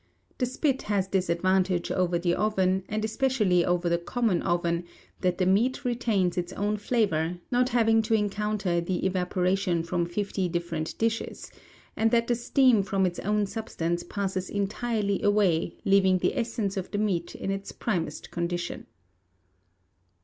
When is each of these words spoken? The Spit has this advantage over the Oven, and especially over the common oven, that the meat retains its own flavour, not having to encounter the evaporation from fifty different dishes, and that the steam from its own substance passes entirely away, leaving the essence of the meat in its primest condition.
The 0.39 0.47
Spit 0.47 0.81
has 0.89 1.09
this 1.09 1.29
advantage 1.29 1.91
over 1.91 2.17
the 2.17 2.33
Oven, 2.33 2.83
and 2.89 3.05
especially 3.05 3.63
over 3.63 3.87
the 3.87 3.99
common 3.99 4.41
oven, 4.41 4.85
that 5.19 5.37
the 5.37 5.45
meat 5.45 5.85
retains 5.85 6.39
its 6.39 6.51
own 6.53 6.77
flavour, 6.77 7.37
not 7.51 7.69
having 7.69 8.01
to 8.01 8.15
encounter 8.15 8.81
the 8.81 9.05
evaporation 9.05 9.83
from 9.83 10.07
fifty 10.07 10.49
different 10.49 10.97
dishes, 10.97 11.51
and 11.95 12.09
that 12.09 12.25
the 12.25 12.33
steam 12.33 12.81
from 12.81 13.05
its 13.05 13.19
own 13.19 13.45
substance 13.45 14.01
passes 14.01 14.49
entirely 14.49 15.21
away, 15.21 15.75
leaving 15.85 16.17
the 16.17 16.35
essence 16.35 16.77
of 16.77 16.89
the 16.89 16.97
meat 16.97 17.35
in 17.35 17.51
its 17.51 17.71
primest 17.71 18.31
condition. 18.31 18.87